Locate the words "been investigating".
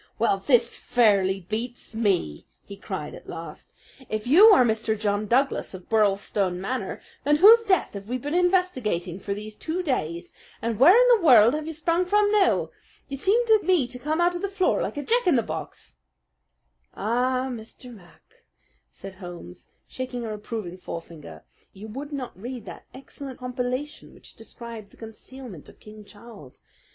8.17-9.19